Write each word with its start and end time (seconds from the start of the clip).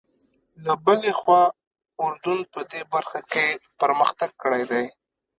له 0.65 0.73
بلې 0.85 1.11
خوا 1.19 1.43
اردن 2.03 2.39
په 2.53 2.61
دې 2.71 2.81
برخه 2.93 3.19
کې 3.31 3.45
پرمختګ 3.81 4.31
کړی 4.43 4.63
دی. 4.71 4.85